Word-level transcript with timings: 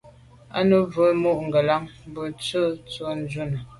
A 0.57 0.59
num 0.67 0.83
mbe 0.87 1.03
num 1.11 1.19
mo’ 1.21 1.31
ngelan 1.45 1.81
mbù 2.09 2.21
bo 2.23 2.23
busi 2.35 2.61
tsho 2.89 3.05
shune. 3.31 3.59